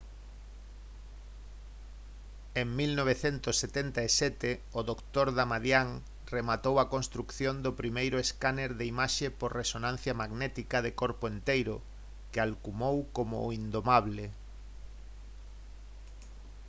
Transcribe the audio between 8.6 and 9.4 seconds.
de imaxe